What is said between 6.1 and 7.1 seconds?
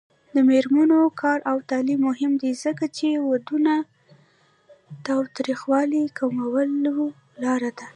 کمولو